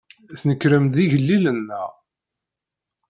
Tnekrem-d 0.39 0.93
d 0.97 0.97
igellilen, 1.03 1.57
naɣ? 1.67 1.89